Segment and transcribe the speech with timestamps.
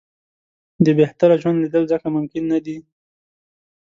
[0.85, 2.77] د بهتره ژوند لېدل ځکه ممکن نه دي.